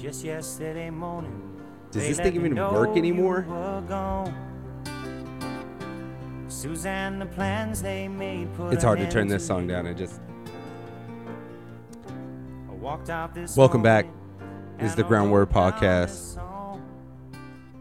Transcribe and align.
Just 0.00 0.24
yesterday 0.24 0.88
morning. 0.88 1.60
Does 1.90 2.08
this 2.08 2.16
thing 2.16 2.34
even 2.34 2.54
work 2.54 2.96
anymore? 2.96 3.44
Suzanne, 6.48 7.18
the 7.18 7.26
plans 7.26 7.82
they 7.82 8.08
made 8.08 8.48
It's 8.70 8.82
hard 8.82 8.98
to 9.00 9.10
turn 9.10 9.28
this 9.28 9.46
song 9.46 9.66
down. 9.66 9.86
I 9.86 9.92
just 9.92 10.22
I 12.06 12.72
walked 12.72 13.10
out 13.10 13.34
this 13.34 13.54
Welcome 13.58 13.82
back. 13.82 14.06
This 14.78 14.88
is 14.88 14.96
the 14.96 15.04
Groundwork 15.04 15.50
Podcast. 15.50 16.40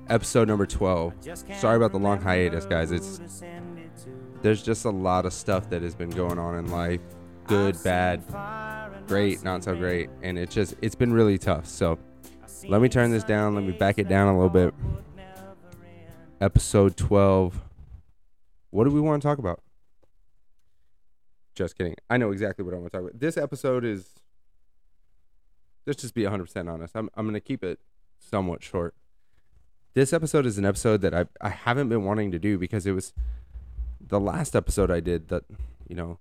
episode 0.10 0.50
number 0.50 0.66
12. 0.66 1.14
Sorry 1.56 1.78
about 1.78 1.94
the 1.94 2.00
long 2.00 2.20
hiatus, 2.20 2.66
guys. 2.66 2.92
It's 2.92 3.18
who 3.18 3.24
to 3.24 3.30
send 3.30 3.80
it 3.80 3.96
to. 4.04 4.10
there's 4.42 4.62
just 4.62 4.84
a 4.84 4.90
lot 4.90 5.26
of 5.26 5.32
stuff 5.32 5.70
that 5.70 5.82
has 5.84 5.96
been 5.96 6.10
going 6.10 6.38
on 6.38 6.58
in 6.58 6.70
life. 6.70 7.00
Good, 7.48 7.82
bad, 7.82 8.24
seen 8.24 8.34
fire 8.34 8.92
and 8.92 9.08
great, 9.08 9.42
not 9.42 9.64
so 9.64 9.74
great, 9.74 10.10
and 10.22 10.38
it 10.38 10.50
just 10.50 10.76
it's 10.82 10.96
been 10.96 11.14
really 11.14 11.38
tough. 11.38 11.66
So 11.66 11.98
let 12.68 12.82
me 12.82 12.90
turn 12.90 13.12
this 13.12 13.24
down. 13.24 13.56
Let 13.56 13.64
me 13.64 13.72
back 13.72 13.98
it 14.00 14.08
down 14.08 14.28
a 14.28 14.34
little 14.34 14.50
bit. 14.50 14.74
Episode 16.42 16.98
12. 16.98 17.62
What 18.72 18.84
do 18.84 18.92
we 18.92 19.02
want 19.02 19.22
to 19.22 19.28
talk 19.28 19.38
about? 19.38 19.62
Just 21.56 21.78
kidding. 21.78 21.96
I 22.10 22.18
know 22.18 22.32
exactly 22.32 22.64
what 22.64 22.74
I 22.74 22.78
want 22.78 22.92
to 22.92 22.98
talk 22.98 23.08
about. 23.08 23.20
This 23.20 23.38
episode 23.38 23.84
is 23.84 24.16
let's 25.86 26.02
just 26.02 26.14
be 26.14 26.24
100% 26.24 26.72
honest. 26.72 26.96
I'm 26.96 27.10
I'm 27.16 27.26
going 27.26 27.34
to 27.34 27.40
keep 27.40 27.64
it 27.64 27.80
somewhat 28.18 28.64
short. 28.64 28.96
This 29.94 30.14
episode 30.14 30.46
is 30.46 30.58
an 30.58 30.66
episode 30.66 31.02
that 31.02 31.14
I 31.14 31.26
I 31.42 31.50
haven't 31.50 31.90
been 31.90 32.04
wanting 32.06 32.32
to 32.32 32.40
do 32.40 32.58
because 32.58 32.86
it 32.86 32.92
was 32.92 33.14
the 34.00 34.20
last 34.20 34.56
episode 34.56 34.90
I 34.90 35.00
did 35.00 35.28
that, 35.28 35.44
you 35.88 35.96
know, 35.96 36.20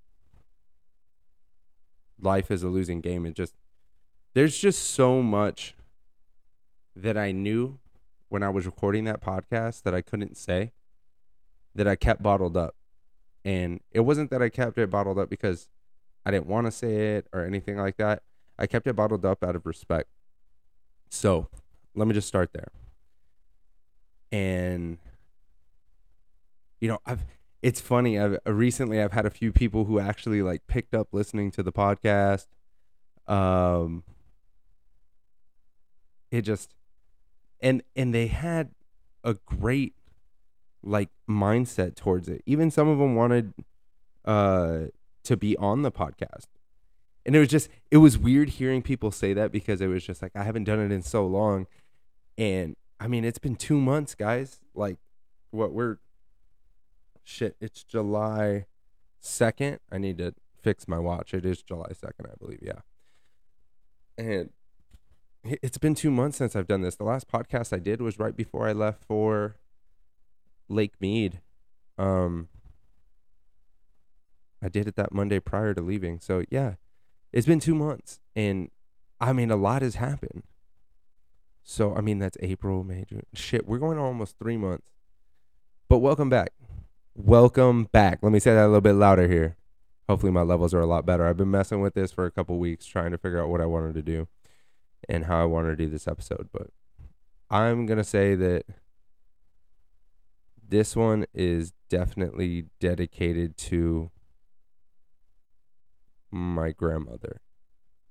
life 2.21 2.51
is 2.51 2.62
a 2.62 2.69
losing 2.69 3.01
game 3.01 3.25
It 3.25 3.34
just 3.34 3.55
there's 4.34 4.59
just 4.59 4.91
so 4.91 5.23
much 5.23 5.75
that 7.03 7.17
I 7.17 7.33
knew 7.33 7.79
when 8.29 8.43
I 8.43 8.49
was 8.49 8.67
recording 8.67 9.05
that 9.05 9.21
podcast 9.21 9.83
that 9.83 9.95
I 9.95 10.03
couldn't 10.03 10.37
say 10.37 10.73
that 11.75 11.87
I 11.87 11.97
kept 11.97 12.23
bottled 12.23 12.57
up. 12.57 12.75
And 13.45 13.81
it 13.93 14.01
wasn't 14.01 14.31
that 14.31 14.43
I 14.43 14.49
kept 14.49 14.77
it 14.79 14.91
bottled 14.91 15.19
up 15.19 15.31
because 15.31 15.69
I 16.27 16.31
didn't 16.31 16.47
want 16.47 16.67
to 16.67 16.71
say 16.71 17.17
it 17.17 17.27
or 17.33 17.45
anything 17.45 17.77
like 17.77 17.97
that. 17.97 18.23
I 18.59 18.67
kept 18.67 18.87
it 18.87 18.97
bottled 18.97 19.25
up 19.25 19.43
out 19.45 19.57
of 19.57 19.65
respect. 19.65 20.09
So 21.09 21.49
let 21.95 22.09
me 22.09 22.15
just 22.15 22.29
start 22.29 22.53
there. 22.53 22.69
And 24.31 24.99
you 26.81 26.89
know, 26.89 26.99
I've 27.07 27.25
it's 27.62 27.81
funny. 27.81 28.19
I've 28.19 28.39
recently 28.45 29.01
I've 29.01 29.12
had 29.12 29.27
a 29.27 29.31
few 29.31 29.53
people 29.53 29.85
who 29.85 29.99
actually 29.99 30.43
like 30.43 30.67
picked 30.67 30.95
up 30.95 31.09
listening 31.12 31.51
to 31.53 31.62
the 31.62 31.73
podcast. 31.73 32.47
Um 33.27 34.03
it 36.31 36.43
just 36.43 36.75
and 37.61 37.83
and 37.97 38.14
they 38.14 38.27
had 38.28 38.70
a 39.25 39.34
great 39.34 39.95
like 40.83 41.11
mindset 41.28 41.97
towards 41.97 42.28
it. 42.28 42.42
Even 42.47 42.70
some 42.70 42.89
of 42.89 42.98
them 42.98 43.15
wanted 43.15 43.53
uh 44.25 44.87
to 45.25 45.37
be 45.37 45.56
on 45.56 45.83
the 45.83 45.92
podcast. 45.92 46.47
And 47.27 47.37
it 47.37 47.39
was 47.41 47.48
just 47.48 47.69
it 47.91 47.98
was 47.98 48.17
weird 48.17 48.50
hearing 48.50 48.83
people 48.83 49.11
say 49.11 49.33
that 49.34 49.53
because 49.53 49.81
it 49.81 49.89
was 49.89 50.05
just 50.05 50.23
like 50.23 50.33
I 50.34 50.45
haven't 50.45 50.65
done 50.65 50.81
it 50.81 50.92
in 50.92 51.03
so 51.03 51.27
long. 51.27 51.67
And 52.37 52.77
I 53.00 53.09
mean, 53.09 53.25
it's 53.25 53.39
been 53.39 53.56
2 53.56 53.81
months, 53.81 54.15
guys. 54.15 54.61
Like 54.75 54.98
what 55.50 55.72
we're 55.72 55.98
shit, 57.25 57.56
it's 57.61 57.84
July 57.84 58.67
2nd. 59.22 59.78
I 59.91 59.98
need 59.98 60.19
to 60.19 60.34
fix 60.62 60.88
my 60.88 60.99
watch. 60.99 61.34
It 61.34 61.44
is 61.44 61.62
July 61.62 61.91
2nd, 61.91 62.31
I 62.31 62.34
believe, 62.38 62.60
yeah. 62.62 62.81
And 64.16 64.50
it's 65.44 65.78
been 65.78 65.94
two 65.94 66.10
months 66.10 66.38
since 66.38 66.56
I've 66.56 66.66
done 66.66 66.82
this. 66.82 66.97
The 66.97 67.04
last 67.04 67.28
podcast 67.28 67.72
I 67.72 67.78
did 67.78 68.00
was 68.00 68.19
right 68.19 68.37
before 68.37 68.69
I 68.69 68.72
left 68.72 69.04
for 69.04 69.56
Lake 70.69 70.94
Mead. 71.00 71.41
Um, 71.97 72.49
I 74.62 74.69
did 74.69 74.88
it 74.88 74.97
that 74.97 75.12
Monday 75.12 75.41
prior 75.41 75.75
to 75.75 75.81
leaving. 75.81 76.21
So 76.21 76.44
yeah, 76.50 76.75
it's 77.32 77.47
been 77.47 77.60
two 77.60 77.75
months, 77.75 78.21
and 78.34 78.71
I 79.21 79.32
mean 79.32 79.50
a 79.50 79.56
lot 79.56 79.82
has 79.82 79.97
happened. 79.97 80.43
So 81.62 81.94
I 81.94 82.00
mean 82.00 82.19
that's 82.19 82.38
April, 82.41 82.84
May, 82.84 83.04
June. 83.09 83.22
Shit, 83.34 83.66
we're 83.66 83.78
going 83.78 83.98
almost 83.98 84.38
three 84.38 84.56
months. 84.56 84.88
But 85.88 85.98
welcome 85.98 86.28
back, 86.28 86.53
welcome 87.15 87.84
back. 87.84 88.19
Let 88.22 88.32
me 88.32 88.41
say 88.41 88.54
that 88.54 88.65
a 88.65 88.66
little 88.66 88.81
bit 88.81 88.94
louder 88.94 89.28
here. 89.28 89.56
Hopefully 90.09 90.32
my 90.32 90.43
levels 90.43 90.72
are 90.72 90.81
a 90.81 90.87
lot 90.87 91.04
better. 91.04 91.27
I've 91.27 91.37
been 91.37 91.50
messing 91.50 91.81
with 91.81 91.94
this 91.94 92.12
for 92.12 92.25
a 92.25 92.31
couple 92.31 92.59
weeks, 92.59 92.87
trying 92.87 93.10
to 93.10 93.19
figure 93.19 93.43
out 93.43 93.50
what 93.50 93.60
I 93.60 93.66
wanted 93.66 93.94
to 93.94 94.03
do 94.03 94.27
and 95.09 95.26
how 95.26 95.42
I 95.42 95.44
wanted 95.44 95.70
to 95.70 95.84
do 95.84 95.91
this 95.91 96.09
episode. 96.09 96.48
But 96.53 96.69
I'm 97.50 97.86
going 97.86 97.98
to 97.98 98.04
say 98.04 98.34
that 98.34 98.64
this 100.66 100.97
one 100.97 101.26
is 101.34 101.72
definitely 101.88 102.66
dedicated 102.81 103.56
to 103.56 104.10
my 106.31 106.72
grandmother, 106.72 107.41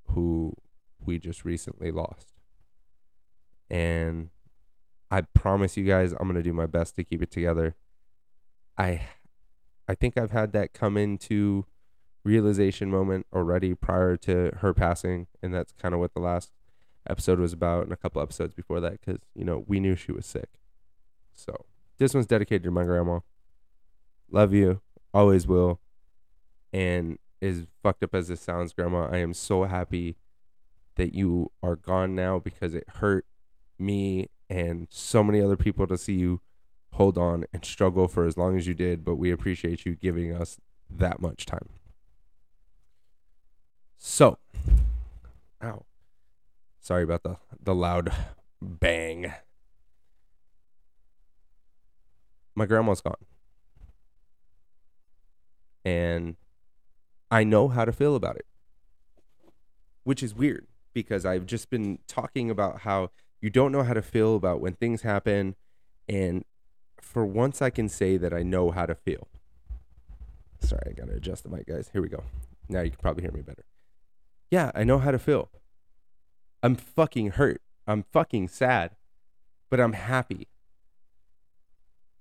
who 0.09 0.53
we 0.99 1.19
just 1.19 1.45
recently 1.45 1.91
lost. 1.91 2.33
And 3.69 4.29
I 5.09 5.21
promise 5.21 5.77
you 5.77 5.85
guys, 5.85 6.11
I'm 6.13 6.27
going 6.27 6.35
to 6.35 6.43
do 6.43 6.53
my 6.53 6.65
best 6.65 6.95
to 6.95 7.03
keep 7.03 7.21
it 7.21 7.31
together. 7.31 7.75
I. 8.77 9.01
I 9.89 9.95
think 9.95 10.17
I've 10.17 10.31
had 10.31 10.51
that 10.51 10.73
come 10.73 10.97
into 10.97 11.65
realization 12.25 12.91
moment 12.91 13.25
already 13.31 13.73
prior 13.73 14.17
to 14.17 14.51
her 14.57 14.73
passing, 14.73 15.27
and 15.41 15.53
that's 15.53 15.71
kind 15.81 15.93
of 15.93 16.01
what 16.01 16.13
the 16.13 16.19
last 16.19 16.51
episode 17.09 17.39
was 17.39 17.53
about 17.53 17.83
and 17.83 17.91
a 17.91 17.97
couple 17.97 18.21
episodes 18.21 18.53
before 18.53 18.79
that 18.79 18.99
because 18.99 19.21
you 19.35 19.43
know 19.43 19.63
we 19.67 19.79
knew 19.79 19.95
she 19.95 20.11
was 20.11 20.25
sick. 20.25 20.49
So 21.33 21.65
this 21.97 22.13
one's 22.13 22.27
dedicated 22.27 22.63
to 22.63 22.71
my 22.71 22.83
grandma. 22.83 23.19
Love 24.29 24.53
you. 24.53 24.81
Always 25.13 25.47
will. 25.47 25.79
And 26.73 27.17
as 27.41 27.67
fucked 27.83 28.03
up 28.03 28.15
as 28.15 28.27
this 28.27 28.41
sounds 28.41 28.73
grandma 28.73 29.07
i 29.11 29.17
am 29.17 29.33
so 29.33 29.63
happy 29.63 30.15
that 30.95 31.13
you 31.13 31.51
are 31.61 31.75
gone 31.75 32.15
now 32.15 32.39
because 32.39 32.73
it 32.73 32.83
hurt 32.97 33.25
me 33.77 34.27
and 34.49 34.87
so 34.89 35.23
many 35.23 35.41
other 35.41 35.57
people 35.57 35.85
to 35.85 35.97
see 35.97 36.13
you 36.13 36.41
hold 36.93 37.17
on 37.17 37.45
and 37.53 37.63
struggle 37.63 38.07
for 38.07 38.25
as 38.25 38.37
long 38.37 38.57
as 38.57 38.65
you 38.65 38.73
did 38.73 39.05
but 39.05 39.15
we 39.15 39.31
appreciate 39.31 39.85
you 39.85 39.95
giving 39.95 40.33
us 40.33 40.57
that 40.89 41.21
much 41.21 41.45
time. 41.45 41.69
So 43.97 44.37
ow 45.61 45.86
Sorry 46.87 47.03
about 47.03 47.23
the 47.23 47.35
the 47.61 47.75
loud 47.75 48.13
bang. 48.61 49.33
My 52.55 52.65
grandma's 52.65 53.01
gone. 53.01 53.25
And 55.83 56.37
I 57.29 57.43
know 57.43 57.67
how 57.67 57.83
to 57.83 57.91
feel 57.91 58.15
about 58.15 58.37
it. 58.37 58.45
Which 60.05 60.23
is 60.23 60.33
weird 60.33 60.65
because 60.93 61.25
I've 61.25 61.45
just 61.45 61.69
been 61.69 61.99
talking 62.07 62.49
about 62.49 62.79
how 62.79 63.09
you 63.41 63.49
don't 63.49 63.73
know 63.73 63.83
how 63.83 63.93
to 63.93 64.01
feel 64.01 64.37
about 64.37 64.61
when 64.61 64.71
things 64.71 65.01
happen 65.01 65.57
and 66.07 66.45
for 67.01 67.25
once 67.25 67.61
I 67.61 67.69
can 67.69 67.89
say 67.89 68.15
that 68.15 68.33
I 68.33 68.43
know 68.43 68.71
how 68.71 68.85
to 68.85 68.95
feel. 68.95 69.27
Sorry, 70.61 70.91
I 70.91 70.93
got 70.93 71.07
to 71.09 71.15
adjust 71.15 71.43
the 71.43 71.49
mic 71.49 71.67
guys. 71.67 71.89
Here 71.91 72.01
we 72.01 72.07
go. 72.07 72.23
Now 72.69 72.79
you 72.79 72.91
can 72.91 72.99
probably 73.01 73.23
hear 73.23 73.33
me 73.33 73.41
better. 73.41 73.65
Yeah, 74.49 74.71
I 74.73 74.85
know 74.85 74.99
how 74.99 75.11
to 75.11 75.19
feel. 75.19 75.49
I'm 76.63 76.75
fucking 76.75 77.31
hurt. 77.31 77.61
I'm 77.85 78.03
fucking 78.11 78.49
sad, 78.49 78.91
but 79.69 79.79
I'm 79.79 79.93
happy. 79.93 80.47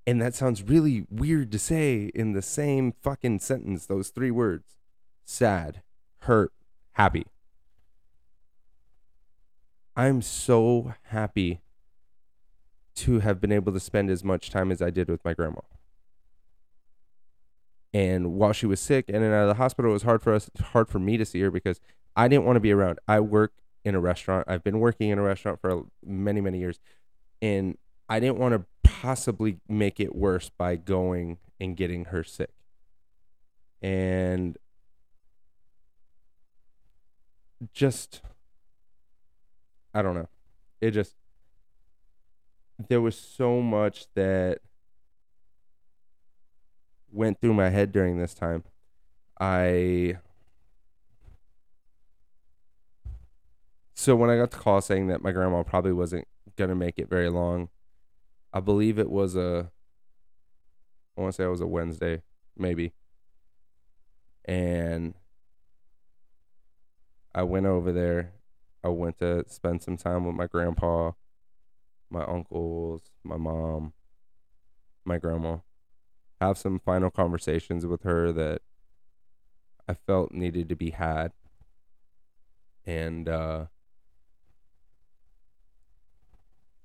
And 0.06 0.22
that 0.22 0.34
sounds 0.34 0.62
really 0.62 1.05
weird 1.10 1.50
to 1.52 1.58
say 1.58 2.12
in 2.14 2.32
the 2.32 2.43
same 2.43 2.93
fucking 3.02 3.40
sentence, 3.40 3.87
those 3.87 4.10
three 4.10 4.31
words 4.31 4.76
sad, 5.25 5.82
hurt, 6.20 6.52
happy. 6.93 7.26
I'm 9.96 10.22
so 10.22 10.94
happy 11.05 11.62
to 12.96 13.20
have 13.20 13.40
been 13.40 13.50
able 13.50 13.72
to 13.72 13.81
spend 13.81 14.10
as 14.10 14.22
much 14.22 14.50
time 14.50 14.70
as 14.70 14.81
I 14.81 14.90
did 14.90 15.08
with 15.08 15.25
my 15.25 15.34
grandma. 15.34 15.60
And 17.93 18.34
while 18.34 18.52
she 18.52 18.66
was 18.66 18.78
sick 18.78 19.06
and 19.08 19.16
in 19.16 19.22
and 19.25 19.34
out 19.34 19.43
of 19.43 19.49
the 19.49 19.55
hospital, 19.55 19.90
it 19.90 19.94
was 19.94 20.02
hard 20.02 20.22
for 20.22 20.34
us, 20.34 20.50
hard 20.60 20.88
for 20.88 20.99
me 20.99 21.16
to 21.16 21.25
see 21.25 21.40
her 21.40 21.50
because 21.50 21.81
I 22.14 22.28
didn't 22.28 22.44
want 22.44 22.56
to 22.56 22.60
be 22.60 22.72
around. 22.72 22.99
I 23.08 23.20
work 23.20 23.52
in 23.86 23.94
a 23.94 24.00
restaurant. 24.00 24.44
I've 24.48 24.64
been 24.64 24.80
working 24.80 25.10
in 25.10 25.18
a 25.18 25.22
restaurant 25.22 25.60
for 25.60 25.84
many, 26.04 26.40
many 26.40 26.58
years. 26.58 26.80
And 27.40 27.78
I 28.08 28.18
didn't 28.18 28.38
want 28.38 28.52
to 28.54 28.64
possibly 28.82 29.58
make 29.68 30.00
it 30.00 30.14
worse 30.14 30.50
by 30.50 30.74
going 30.74 31.38
and 31.60 31.76
getting 31.76 32.06
her 32.06 32.24
sick. 32.24 32.50
And 33.80 34.58
just, 37.72 38.22
I 39.94 40.02
don't 40.02 40.16
know. 40.16 40.28
It 40.80 40.90
just, 40.90 41.14
there 42.88 43.00
was 43.00 43.16
so 43.16 43.60
much 43.62 44.06
that 44.16 44.58
went 47.12 47.40
through 47.40 47.54
my 47.54 47.68
head 47.68 47.92
during 47.92 48.18
this 48.18 48.34
time. 48.34 48.64
I 49.38 50.16
so 53.98 54.14
when 54.14 54.28
I 54.28 54.37
got 54.37 54.50
the 54.50 54.58
call 54.58 54.82
saying 54.82 55.08
that 55.08 55.22
my 55.22 55.32
grandma 55.32 55.62
probably 55.62 55.93
wasn't 55.93 56.28
gonna 56.56 56.75
make 56.75 56.98
it 56.98 57.08
very 57.08 57.31
long, 57.31 57.70
I 58.52 58.60
believe 58.60 58.98
it 58.98 59.10
was 59.10 59.34
a. 59.34 59.70
I 61.16 61.20
want 61.22 61.32
to 61.32 61.37
say 61.37 61.44
it 61.44 61.48
was 61.48 61.62
a 61.62 61.66
Wednesday, 61.66 62.22
maybe. 62.58 62.93
And 64.44 65.14
I 67.34 67.43
went 67.43 67.64
over 67.64 67.90
there. 67.90 68.32
I 68.84 68.88
went 68.88 69.19
to 69.19 69.44
spend 69.48 69.82
some 69.82 69.96
time 69.96 70.26
with 70.26 70.37
my 70.37 70.46
grandpa, 70.46 71.12
my 72.10 72.22
uncles, 72.22 73.00
my 73.25 73.38
mom, 73.38 73.94
my 75.06 75.16
grandma. 75.16 75.58
Have 76.38 76.58
some 76.58 76.78
final 76.78 77.10
conversations 77.10 77.87
with 77.87 78.02
her 78.02 78.31
that 78.31 78.60
I 79.88 79.94
felt 79.94 80.32
needed 80.32 80.69
to 80.69 80.76
be 80.76 80.90
had. 80.90 81.32
And 82.84 83.26
uh 83.26 83.66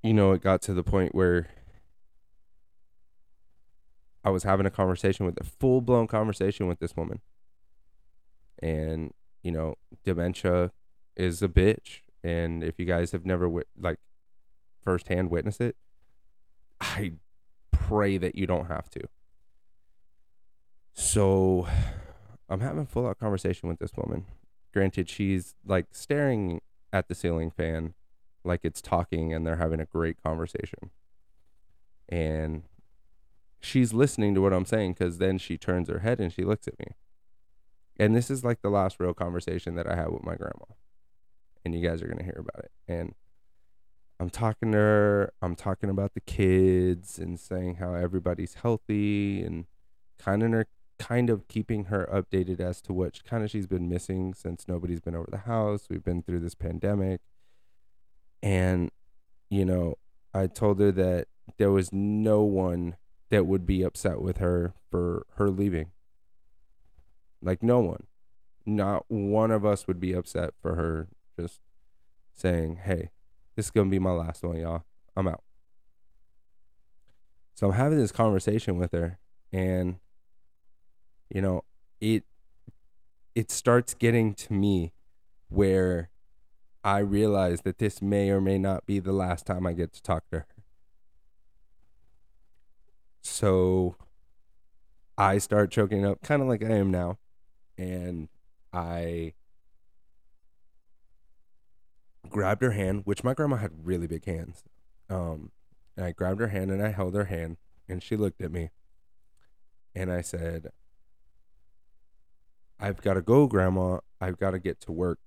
you 0.02 0.12
know, 0.12 0.32
it 0.32 0.42
got 0.42 0.62
to 0.62 0.74
the 0.74 0.82
point 0.82 1.14
where 1.14 1.48
I 4.24 4.30
was 4.30 4.42
having 4.42 4.66
a 4.66 4.70
conversation 4.70 5.26
with 5.26 5.40
a 5.40 5.44
full 5.44 5.80
blown 5.80 6.06
conversation 6.06 6.66
with 6.66 6.78
this 6.78 6.96
woman. 6.96 7.20
And, 8.60 9.12
you 9.42 9.50
know, 9.50 9.74
dementia 10.04 10.72
is 11.16 11.42
a 11.42 11.48
bitch. 11.48 12.00
And 12.22 12.62
if 12.62 12.78
you 12.78 12.84
guys 12.86 13.12
have 13.12 13.26
never, 13.26 13.50
like, 13.78 13.98
firsthand 14.80 15.30
witnessed 15.30 15.60
it, 15.60 15.76
I 16.80 17.14
pray 17.70 18.18
that 18.18 18.34
you 18.34 18.46
don't 18.46 18.66
have 18.66 18.88
to. 18.90 19.00
So 20.94 21.66
I'm 22.48 22.60
having 22.60 22.82
a 22.82 22.86
full 22.86 23.06
out 23.06 23.18
conversation 23.18 23.68
with 23.68 23.78
this 23.78 23.92
woman. 23.96 24.26
Granted, 24.72 25.08
she's 25.08 25.54
like 25.64 25.86
staring 25.92 26.60
at 26.92 27.08
the 27.08 27.14
ceiling 27.14 27.50
fan 27.50 27.94
like 28.44 28.60
it's 28.62 28.82
talking 28.82 29.32
and 29.32 29.46
they're 29.46 29.56
having 29.56 29.80
a 29.80 29.86
great 29.86 30.22
conversation. 30.22 30.90
And 32.08 32.64
she's 33.60 33.92
listening 33.92 34.34
to 34.34 34.40
what 34.40 34.52
I'm 34.52 34.64
saying 34.64 34.94
because 34.94 35.18
then 35.18 35.38
she 35.38 35.56
turns 35.56 35.88
her 35.88 36.00
head 36.00 36.20
and 36.20 36.32
she 36.32 36.42
looks 36.42 36.68
at 36.68 36.78
me. 36.78 36.94
And 37.98 38.14
this 38.16 38.30
is 38.30 38.44
like 38.44 38.62
the 38.62 38.70
last 38.70 38.98
real 38.98 39.14
conversation 39.14 39.74
that 39.76 39.86
I 39.86 39.94
had 39.94 40.10
with 40.10 40.24
my 40.24 40.34
grandma. 40.34 40.64
And 41.64 41.74
you 41.74 41.86
guys 41.86 42.02
are 42.02 42.06
going 42.06 42.18
to 42.18 42.24
hear 42.24 42.38
about 42.38 42.64
it. 42.64 42.72
And 42.88 43.14
I'm 44.18 44.30
talking 44.30 44.72
to 44.72 44.78
her, 44.78 45.32
I'm 45.40 45.54
talking 45.54 45.90
about 45.90 46.14
the 46.14 46.20
kids 46.20 47.18
and 47.18 47.38
saying 47.38 47.76
how 47.76 47.94
everybody's 47.94 48.54
healthy 48.54 49.42
and 49.42 49.66
kind 50.18 50.42
of 50.42 50.66
kind 50.98 51.30
of 51.30 51.48
keeping 51.48 51.86
her 51.86 52.08
updated 52.12 52.60
as 52.60 52.80
to 52.80 52.92
what 52.92 53.24
kind 53.24 53.42
of 53.42 53.50
she's 53.50 53.66
been 53.66 53.88
missing 53.88 54.32
since 54.32 54.68
nobody's 54.68 55.00
been 55.00 55.16
over 55.16 55.28
the 55.28 55.38
house. 55.38 55.88
We've 55.90 56.04
been 56.04 56.22
through 56.22 56.40
this 56.40 56.54
pandemic. 56.54 57.20
And 58.42 58.90
you 59.50 59.64
know, 59.64 59.96
I 60.34 60.46
told 60.46 60.80
her 60.80 60.92
that 60.92 61.28
there 61.58 61.70
was 61.70 61.92
no 61.92 62.42
one 62.42 62.96
that 63.30 63.46
would 63.46 63.66
be 63.66 63.82
upset 63.82 64.20
with 64.20 64.38
her 64.38 64.74
for 64.90 65.26
her 65.36 65.50
leaving. 65.50 65.90
Like 67.40 67.62
no 67.62 67.80
one. 67.80 68.06
Not 68.64 69.04
one 69.08 69.50
of 69.50 69.64
us 69.64 69.86
would 69.86 69.98
be 69.98 70.12
upset 70.12 70.54
for 70.60 70.76
her 70.76 71.08
just 71.38 71.60
saying, 72.34 72.80
"Hey, 72.84 73.10
this 73.56 73.66
is 73.66 73.70
going 73.70 73.88
to 73.88 73.90
be 73.90 73.98
my 73.98 74.12
last 74.12 74.42
one, 74.42 74.58
y'all. 74.58 74.84
I'm 75.16 75.28
out." 75.28 75.42
So 77.54 77.68
I'm 77.68 77.74
having 77.74 77.98
this 77.98 78.12
conversation 78.12 78.78
with 78.78 78.92
her 78.92 79.18
and 79.52 79.96
you 81.32 81.40
know, 81.40 81.64
it 82.00 82.24
it 83.34 83.50
starts 83.50 83.94
getting 83.94 84.34
to 84.34 84.52
me 84.52 84.92
where 85.48 86.10
I 86.84 86.98
realize 86.98 87.62
that 87.62 87.78
this 87.78 88.02
may 88.02 88.30
or 88.30 88.40
may 88.40 88.58
not 88.58 88.86
be 88.86 88.98
the 88.98 89.12
last 89.12 89.46
time 89.46 89.66
I 89.66 89.72
get 89.72 89.92
to 89.92 90.02
talk 90.02 90.28
to 90.30 90.38
her. 90.38 90.46
So 93.20 93.96
I 95.16 95.38
start 95.38 95.70
choking 95.70 96.04
up, 96.04 96.22
kind 96.22 96.42
of 96.42 96.48
like 96.48 96.64
I 96.64 96.72
am 96.72 96.90
now. 96.90 97.18
And 97.78 98.28
I 98.72 99.34
grabbed 102.28 102.62
her 102.62 102.72
hand, 102.72 103.02
which 103.04 103.22
my 103.22 103.34
grandma 103.34 103.56
had 103.56 103.70
really 103.84 104.06
big 104.06 104.24
hands. 104.24 104.64
Um, 105.08 105.52
and 105.96 106.06
I 106.06 106.12
grabbed 106.12 106.40
her 106.40 106.48
hand 106.48 106.70
and 106.70 106.82
I 106.82 106.90
held 106.90 107.14
her 107.14 107.26
hand, 107.26 107.58
and 107.88 108.02
she 108.02 108.16
looked 108.16 108.40
at 108.40 108.50
me. 108.50 108.70
And 109.94 110.10
I 110.10 110.22
said, 110.22 110.72
I've 112.80 113.02
got 113.02 113.14
to 113.14 113.22
go, 113.22 113.46
Grandma. 113.46 113.98
I've 114.20 114.38
got 114.38 114.52
to 114.52 114.58
get 114.58 114.80
to 114.80 114.92
work. 114.92 115.20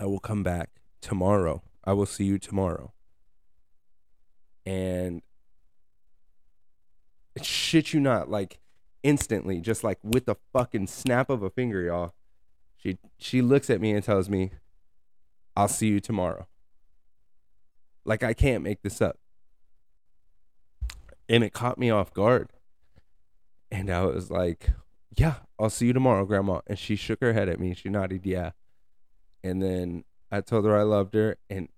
I 0.00 0.06
will 0.06 0.18
come 0.18 0.42
back 0.42 0.70
tomorrow. 1.02 1.62
I 1.84 1.92
will 1.92 2.06
see 2.06 2.24
you 2.24 2.38
tomorrow. 2.38 2.94
And 4.64 5.20
shit 7.42 7.92
you 7.92 8.00
not, 8.00 8.30
like 8.30 8.60
instantly, 9.02 9.60
just 9.60 9.84
like 9.84 9.98
with 10.02 10.24
the 10.24 10.36
fucking 10.54 10.86
snap 10.86 11.28
of 11.28 11.42
a 11.42 11.50
finger, 11.50 11.82
y'all. 11.82 12.14
She 12.78 12.96
she 13.18 13.42
looks 13.42 13.68
at 13.68 13.80
me 13.80 13.92
and 13.92 14.02
tells 14.02 14.30
me, 14.30 14.52
I'll 15.54 15.68
see 15.68 15.88
you 15.88 16.00
tomorrow. 16.00 16.46
Like 18.06 18.22
I 18.22 18.32
can't 18.32 18.64
make 18.64 18.80
this 18.82 19.02
up. 19.02 19.18
And 21.28 21.44
it 21.44 21.52
caught 21.52 21.78
me 21.78 21.90
off 21.90 22.14
guard. 22.14 22.48
And 23.70 23.90
I 23.90 24.06
was 24.06 24.30
like, 24.30 24.70
Yeah, 25.14 25.34
I'll 25.58 25.68
see 25.68 25.88
you 25.88 25.92
tomorrow, 25.92 26.24
Grandma. 26.24 26.60
And 26.66 26.78
she 26.78 26.96
shook 26.96 27.20
her 27.20 27.34
head 27.34 27.50
at 27.50 27.60
me. 27.60 27.74
She 27.74 27.90
nodded, 27.90 28.24
Yeah. 28.24 28.52
And 29.42 29.62
then 29.62 30.04
I 30.30 30.40
told 30.40 30.64
her 30.64 30.76
I 30.76 30.82
loved 30.82 31.14
her. 31.14 31.36
And 31.48 31.68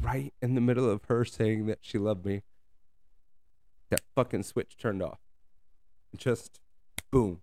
right 0.00 0.32
in 0.40 0.54
the 0.54 0.60
middle 0.60 0.88
of 0.88 1.04
her 1.04 1.24
saying 1.24 1.66
that 1.66 1.78
she 1.80 1.98
loved 1.98 2.24
me, 2.24 2.42
that 3.90 4.00
fucking 4.14 4.42
switch 4.42 4.76
turned 4.76 5.02
off. 5.02 5.18
Just 6.16 6.60
boom. 7.10 7.40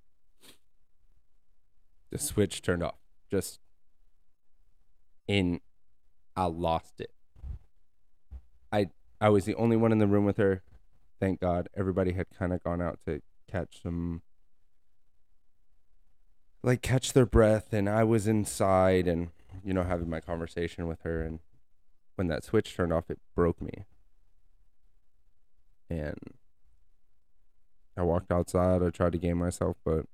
The 2.09 2.17
switch 2.17 2.61
turned 2.61 2.83
off. 2.83 2.97
Just 3.29 3.59
in 5.27 5.59
I 6.35 6.45
lost 6.45 7.01
it. 7.01 7.11
I 8.71 8.89
I 9.19 9.29
was 9.29 9.45
the 9.45 9.55
only 9.55 9.75
one 9.75 9.91
in 9.91 9.97
the 9.97 10.07
room 10.07 10.25
with 10.25 10.37
her. 10.37 10.63
Thank 11.19 11.39
God. 11.39 11.67
Everybody 11.75 12.13
had 12.13 12.27
kind 12.29 12.53
of 12.53 12.63
gone 12.63 12.81
out 12.81 12.99
to 13.05 13.21
catch 13.49 13.81
some 13.81 14.21
like 16.63 16.81
catch 16.81 17.13
their 17.13 17.25
breath 17.25 17.73
and 17.73 17.89
I 17.89 18.03
was 18.03 18.27
inside 18.27 19.07
and 19.07 19.29
you 19.63 19.73
know 19.73 19.83
having 19.83 20.09
my 20.09 20.19
conversation 20.19 20.87
with 20.87 21.01
her 21.01 21.21
and 21.21 21.39
when 22.15 22.27
that 22.27 22.43
switch 22.43 22.75
turned 22.75 22.91
off 22.91 23.09
it 23.09 23.19
broke 23.35 23.61
me. 23.61 23.85
And 25.89 26.17
I 27.95 28.01
walked 28.01 28.31
outside, 28.31 28.83
I 28.83 28.89
tried 28.89 29.13
to 29.13 29.17
game 29.17 29.37
myself 29.37 29.77
but 29.85 30.05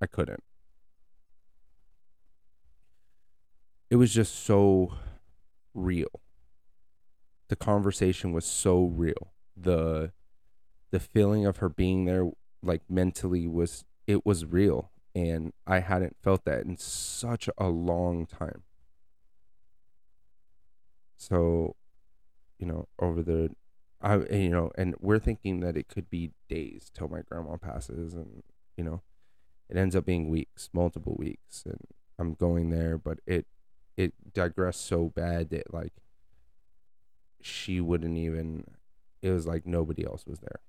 I 0.00 0.06
couldn't. 0.06 0.42
It 3.90 3.96
was 3.96 4.12
just 4.12 4.44
so 4.44 4.94
real. 5.74 6.20
The 7.48 7.56
conversation 7.56 8.32
was 8.32 8.46
so 8.46 8.84
real. 8.84 9.32
The 9.56 10.12
the 10.92 11.00
feeling 11.00 11.46
of 11.46 11.58
her 11.58 11.68
being 11.68 12.04
there 12.04 12.30
like 12.62 12.82
mentally 12.88 13.46
was 13.46 13.84
it 14.06 14.24
was 14.24 14.44
real 14.44 14.91
and 15.14 15.52
I 15.66 15.80
hadn't 15.80 16.16
felt 16.22 16.44
that 16.44 16.64
in 16.64 16.76
such 16.76 17.48
a 17.58 17.68
long 17.68 18.26
time. 18.26 18.62
So, 21.16 21.76
you 22.58 22.66
know, 22.66 22.88
over 22.98 23.22
the 23.22 23.50
I 24.00 24.16
you 24.16 24.48
know, 24.48 24.72
and 24.76 24.94
we're 25.00 25.18
thinking 25.18 25.60
that 25.60 25.76
it 25.76 25.88
could 25.88 26.10
be 26.10 26.32
days 26.48 26.90
till 26.92 27.08
my 27.08 27.20
grandma 27.22 27.56
passes 27.56 28.14
and 28.14 28.42
you 28.76 28.84
know, 28.84 29.02
it 29.68 29.76
ends 29.76 29.94
up 29.94 30.06
being 30.06 30.28
weeks, 30.28 30.70
multiple 30.72 31.14
weeks 31.18 31.62
and 31.66 31.80
I'm 32.18 32.34
going 32.34 32.70
there, 32.70 32.98
but 32.98 33.18
it 33.26 33.46
it 33.96 34.14
digressed 34.32 34.86
so 34.86 35.12
bad 35.14 35.50
that 35.50 35.72
like 35.72 35.92
she 37.40 37.80
wouldn't 37.80 38.16
even 38.16 38.64
it 39.20 39.30
was 39.30 39.46
like 39.46 39.66
nobody 39.66 40.04
else 40.04 40.26
was 40.26 40.40
there. 40.40 40.60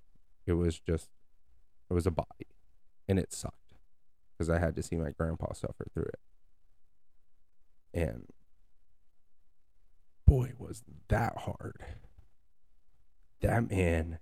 It 0.46 0.54
was 0.54 0.80
just 0.80 1.10
it 1.90 1.94
was 1.94 2.06
a 2.06 2.12
body 2.12 2.48
and 3.08 3.18
it 3.18 3.34
sucked 3.34 3.63
because 4.38 4.50
I 4.50 4.60
had 4.60 4.76
to 4.76 4.84
see 4.84 4.96
my 4.96 5.12
grandpa 5.12 5.54
suffer 5.54 5.86
through 5.94 6.04
it. 6.04 6.20
And 7.94 8.28
boy 10.26 10.54
was 10.58 10.84
that 11.10 11.38
hard. 11.40 11.84
That 13.42 13.70
man 13.70 14.20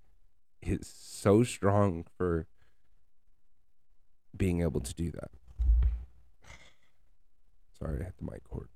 is 0.61 0.91
so 0.93 1.43
strong 1.43 2.05
for 2.17 2.47
being 4.35 4.61
able 4.61 4.81
to 4.81 4.93
do 4.93 5.11
that. 5.11 5.31
Sorry, 7.77 8.01
I 8.01 8.03
hit 8.05 8.17
the 8.17 8.31
mic 8.31 8.43
cord 8.43 8.67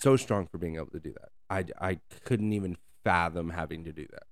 so 0.00 0.16
strong 0.16 0.46
for 0.46 0.58
being 0.58 0.76
able 0.76 0.86
to 0.86 1.00
do 1.00 1.12
that. 1.12 1.28
I, 1.48 1.64
I 1.80 1.98
couldn't 2.24 2.52
even 2.52 2.76
fathom 3.04 3.50
having 3.50 3.84
to 3.84 3.92
do 3.92 4.06
that. 4.10 4.24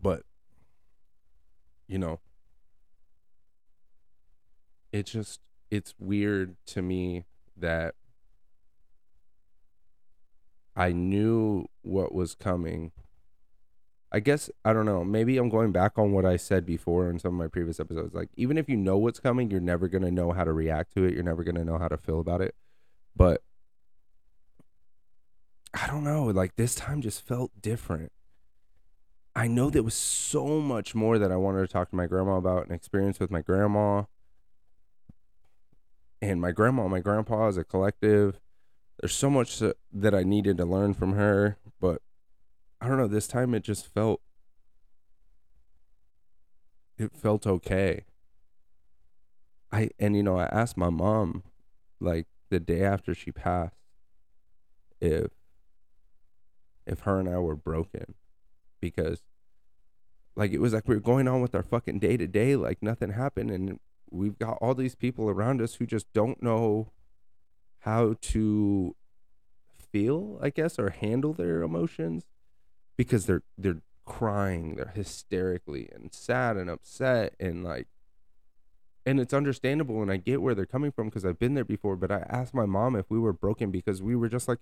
But, 0.00 0.22
you 1.88 1.98
know, 1.98 2.20
it 4.92 5.06
just, 5.06 5.40
it's 5.70 5.94
weird 5.98 6.56
to 6.66 6.82
me 6.82 7.24
that 7.56 7.94
I 10.76 10.92
knew 10.92 11.66
what 11.82 12.14
was 12.14 12.36
coming. 12.36 12.92
I 14.12 14.20
guess 14.20 14.48
I 14.64 14.72
don't 14.72 14.86
know. 14.86 15.04
Maybe 15.04 15.36
I'm 15.36 15.48
going 15.48 15.72
back 15.72 15.98
on 15.98 16.12
what 16.12 16.24
I 16.24 16.36
said 16.36 16.64
before 16.64 17.10
in 17.10 17.18
some 17.18 17.34
of 17.34 17.38
my 17.38 17.48
previous 17.48 17.80
episodes. 17.80 18.14
Like 18.14 18.28
even 18.36 18.56
if 18.56 18.68
you 18.68 18.76
know 18.76 18.96
what's 18.96 19.18
coming, 19.18 19.50
you're 19.50 19.60
never 19.60 19.88
going 19.88 20.04
to 20.04 20.10
know 20.10 20.32
how 20.32 20.44
to 20.44 20.52
react 20.52 20.94
to 20.94 21.04
it. 21.04 21.14
You're 21.14 21.24
never 21.24 21.42
going 21.42 21.56
to 21.56 21.64
know 21.64 21.78
how 21.78 21.88
to 21.88 21.96
feel 21.98 22.20
about 22.20 22.40
it. 22.40 22.54
But 23.16 23.42
I 25.74 25.86
don't 25.86 26.04
know, 26.04 26.24
like 26.26 26.56
this 26.56 26.74
time 26.74 27.02
just 27.02 27.26
felt 27.26 27.50
different. 27.60 28.12
I 29.38 29.46
know 29.46 29.70
there 29.70 29.84
was 29.84 29.94
so 29.94 30.60
much 30.60 30.96
more 30.96 31.16
that 31.16 31.30
I 31.30 31.36
wanted 31.36 31.60
to 31.60 31.68
talk 31.68 31.90
to 31.90 31.96
my 31.96 32.06
grandma 32.06 32.38
about 32.38 32.64
and 32.64 32.72
experience 32.72 33.20
with 33.20 33.30
my 33.30 33.40
grandma 33.40 34.02
and 36.20 36.40
my 36.40 36.50
grandma 36.50 36.82
and 36.82 36.90
my 36.90 36.98
grandpa 36.98 37.46
as 37.46 37.56
a 37.56 37.62
collective. 37.62 38.40
There's 38.98 39.14
so 39.14 39.30
much 39.30 39.60
that- 39.60 39.78
that 39.92 40.12
I 40.12 40.24
needed 40.24 40.56
to 40.56 40.64
learn 40.64 40.92
from 40.92 41.12
her, 41.12 41.56
but 41.78 42.02
I 42.80 42.88
don't 42.88 42.98
know, 42.98 43.06
this 43.06 43.28
time 43.28 43.54
it 43.54 43.62
just 43.62 43.86
felt 43.86 44.20
it 46.96 47.12
felt 47.14 47.46
okay. 47.46 48.06
I 49.70 49.90
and 50.00 50.16
you 50.16 50.24
know, 50.24 50.36
I 50.36 50.46
asked 50.46 50.76
my 50.76 50.90
mom 50.90 51.44
like 52.00 52.26
the 52.48 52.58
day 52.58 52.82
after 52.82 53.14
she 53.14 53.30
passed 53.30 53.76
if 55.00 55.30
if 56.86 57.00
her 57.02 57.20
and 57.20 57.28
I 57.28 57.38
were 57.38 57.54
broken 57.54 58.16
because 58.80 59.22
like 60.38 60.52
it 60.52 60.60
was 60.60 60.72
like 60.72 60.86
we 60.86 60.94
were 60.94 61.00
going 61.00 61.26
on 61.28 61.42
with 61.42 61.54
our 61.54 61.62
fucking 61.62 61.98
day 61.98 62.16
to 62.16 62.26
day 62.26 62.56
like 62.56 62.82
nothing 62.82 63.10
happened 63.10 63.50
and 63.50 63.78
we've 64.10 64.38
got 64.38 64.56
all 64.60 64.74
these 64.74 64.94
people 64.94 65.28
around 65.28 65.60
us 65.60 65.74
who 65.74 65.86
just 65.86 66.10
don't 66.12 66.42
know 66.42 66.92
how 67.80 68.14
to 68.20 68.94
feel 69.76 70.38
I 70.40 70.50
guess 70.50 70.78
or 70.78 70.90
handle 70.90 71.32
their 71.32 71.62
emotions 71.62 72.24
because 72.96 73.26
they're 73.26 73.42
they're 73.56 73.82
crying 74.04 74.76
they're 74.76 74.92
hysterically 74.94 75.88
and 75.92 76.14
sad 76.14 76.56
and 76.56 76.70
upset 76.70 77.34
and 77.38 77.64
like 77.64 77.88
and 79.04 79.20
it's 79.20 79.34
understandable 79.34 80.02
and 80.02 80.10
I 80.10 80.18
get 80.18 80.40
where 80.40 80.54
they're 80.54 80.66
coming 80.66 80.92
from 80.92 81.08
because 81.08 81.24
I've 81.24 81.38
been 81.38 81.54
there 81.54 81.64
before 81.64 81.96
but 81.96 82.10
I 82.10 82.24
asked 82.28 82.54
my 82.54 82.64
mom 82.64 82.94
if 82.94 83.10
we 83.10 83.18
were 83.18 83.32
broken 83.32 83.70
because 83.70 84.02
we 84.02 84.14
were 84.14 84.28
just 84.28 84.48
like 84.48 84.60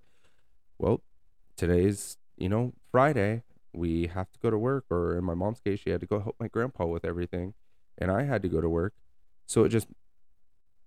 well 0.79 1.03
today's 1.57 2.19
you 2.37 2.49
know 2.49 2.73
friday 2.91 3.43
we 3.73 4.07
have 4.07 4.31
to 4.33 4.39
go 4.39 4.51
to 4.51 4.59
work 4.59 4.85
or 4.91 5.17
in 5.17 5.25
my 5.25 5.35
mom's 5.35 5.61
case 5.61 5.81
she 5.81 5.91
had 5.91 6.01
to 6.01 6.07
go 6.07 6.21
help 6.21 6.37
my 6.41 6.49
grandpa 6.49 6.87
with 6.87 7.05
everything 7.05 7.55
and 7.99 8.11
i 8.11 8.23
had 8.23 8.43
to 8.43 8.49
go 8.49 8.61
to 8.61 8.69
work. 8.69 8.95
So 9.47 9.65
it 9.65 9.69
just 9.69 9.89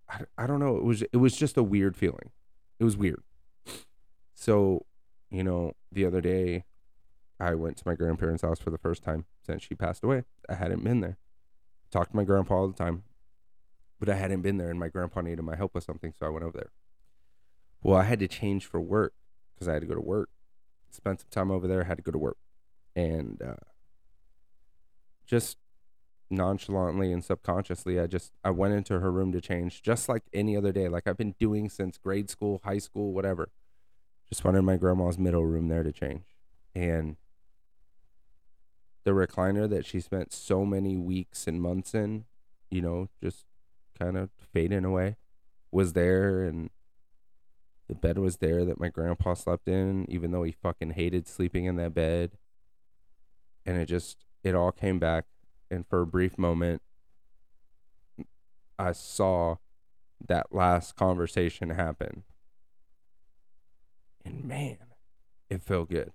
I, 0.10 0.22
I 0.38 0.48
don't 0.48 0.60
know 0.60 0.78
it 0.78 0.84
was 0.84 1.02
it 1.02 1.18
was 1.18 1.36
just 1.36 1.58
a 1.58 1.64
weird 1.64 1.96
feeling. 1.96 2.32
It 2.80 2.84
was 2.84 2.98
weird. 2.98 3.24
So 4.34 4.86
you 5.30 5.44
know 5.44 5.74
the 5.92 6.06
other 6.06 6.22
day 6.22 6.66
i 7.40 7.54
went 7.54 7.78
to 7.78 7.84
my 7.86 7.94
grandparents 7.94 8.42
house 8.42 8.60
for 8.60 8.72
the 8.72 8.78
first 8.78 9.04
time 9.04 9.26
since 9.46 9.64
she 9.64 9.76
passed 9.76 10.04
away. 10.04 10.24
I 10.48 10.56
hadn't 10.56 10.84
been 10.84 11.02
there. 11.02 11.18
Talked 11.92 12.12
to 12.12 12.18
my 12.18 12.24
grandpa 12.24 12.56
all 12.56 12.68
the 12.68 12.74
time 12.74 13.04
but 14.00 14.10
i 14.10 14.16
hadn't 14.16 14.42
been 14.42 14.58
there 14.58 14.70
and 14.70 14.80
my 14.80 14.88
grandpa 14.88 15.22
needed 15.22 15.42
my 15.42 15.56
help 15.56 15.76
with 15.76 15.84
something 15.84 16.14
so 16.18 16.26
i 16.26 16.30
went 16.30 16.46
over 16.46 16.58
there. 16.58 16.72
Well 17.84 17.98
i 17.98 18.04
had 18.04 18.20
to 18.20 18.28
change 18.28 18.66
for 18.66 18.80
work 18.80 19.14
because 19.60 19.68
I 19.68 19.74
had 19.74 19.82
to 19.82 19.88
go 19.88 19.96
to 19.96 20.02
work. 20.02 20.30
Spent 20.90 21.20
some 21.20 21.30
time 21.30 21.52
over 21.52 21.68
there, 21.68 21.84
had 21.84 21.98
to 21.98 22.04
go 22.04 22.12
to 22.12 22.18
work. 22.18 22.38
And 23.00 23.42
uh, 23.42 23.54
just 25.26 25.58
nonchalantly 26.30 27.14
and 27.14 27.24
subconsciously, 27.24 27.98
I 27.98 28.08
just 28.08 28.34
I 28.44 28.50
went 28.50 28.74
into 28.74 29.00
her 29.00 29.10
room 29.10 29.32
to 29.32 29.40
change 29.40 29.82
just 29.82 30.10
like 30.10 30.24
any 30.34 30.58
other 30.58 30.74
day, 30.74 30.90
like 30.90 31.08
I've 31.08 31.18
been 31.18 31.36
doing 31.40 31.70
since 31.70 31.98
grade 31.98 32.30
school, 32.30 32.60
high 32.66 32.78
school, 32.80 33.14
whatever. 33.14 33.52
Just 34.28 34.44
went 34.44 34.58
in 34.58 34.66
my 34.66 34.76
grandma's 34.76 35.18
middle 35.18 35.46
room 35.46 35.70
there 35.70 35.82
to 35.82 35.94
change. 35.94 36.26
And 36.76 37.16
the 39.06 39.12
recliner 39.12 39.68
that 39.70 39.86
she 39.86 40.02
spent 40.02 40.34
so 40.34 40.66
many 40.66 40.98
weeks 40.98 41.48
and 41.48 41.62
months 41.62 41.96
in, 41.96 42.26
you 42.70 42.82
know, 42.82 43.08
just 43.24 43.46
kind 43.98 44.18
of 44.18 44.30
fading 44.54 44.84
away, 44.84 45.16
was 45.72 45.94
there 45.94 46.44
and 46.44 46.70
the 47.88 47.96
bed 47.96 48.20
was 48.20 48.38
there 48.38 48.66
that 48.66 48.80
my 48.80 48.90
grandpa 48.90 49.34
slept 49.34 49.68
in, 49.68 50.06
even 50.12 50.32
though 50.32 50.44
he 50.44 50.52
fucking 50.52 50.92
hated 50.92 51.28
sleeping 51.28 51.66
in 51.66 51.78
that 51.78 51.94
bed. 51.96 52.32
And 53.66 53.78
it 53.78 53.86
just, 53.86 54.26
it 54.44 54.56
all 54.56 54.72
came 54.72 55.00
back. 55.00 55.26
And 55.72 55.86
for 55.88 56.02
a 56.02 56.08
brief 56.08 56.38
moment, 56.38 56.82
I 58.78 58.94
saw 58.94 59.58
that 60.28 60.54
last 60.54 60.96
conversation 60.96 61.70
happen. 61.70 62.24
And 64.26 64.46
man, 64.46 64.78
it 65.50 65.62
felt 65.62 65.90
good. 65.90 66.12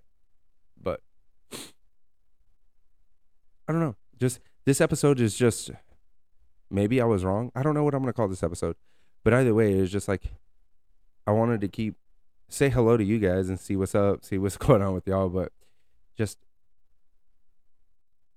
But 0.81 1.01
I 1.53 3.73
don't 3.73 3.81
know. 3.81 3.97
Just 4.19 4.41
this 4.65 4.81
episode 4.81 5.21
is 5.21 5.37
just 5.37 5.71
maybe 6.71 7.01
I 7.01 7.05
was 7.05 7.25
wrong. 7.25 7.51
I 7.55 7.63
don't 7.63 7.75
know 7.75 7.85
what 7.85 7.95
I'm 7.95 8.03
going 8.03 8.13
to 8.13 8.17
call 8.17 8.29
this 8.29 8.43
episode. 8.43 8.77
But 9.23 9.35
either 9.35 9.55
way, 9.55 9.77
it 9.77 9.81
was 9.81 9.93
just 9.93 10.09
like 10.09 10.35
I 11.27 11.33
wanted 11.33 11.61
to 11.63 11.69
keep 11.69 11.97
say 12.49 12.69
hello 12.69 12.97
to 12.97 13.05
you 13.05 13.19
guys 13.19 13.49
and 13.49 13.59
see 13.59 13.77
what's 13.77 13.95
up, 13.95 14.25
see 14.25 14.39
what's 14.39 14.57
going 14.57 14.83
on 14.83 14.95
with 14.95 15.07
y'all, 15.07 15.29
but 15.29 15.53
just 16.17 16.39